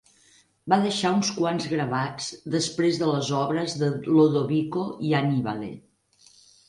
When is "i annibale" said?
5.11-5.71